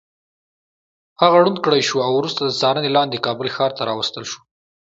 [1.21, 4.39] هغه ړوند کړی شو او وروسته د څارنې لاندې کابل ښار ته راوستل شو.